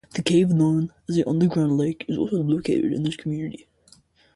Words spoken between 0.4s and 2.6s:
known as the "Underground Lake" is also